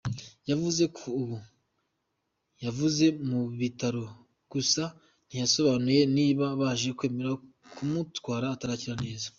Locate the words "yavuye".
2.63-3.07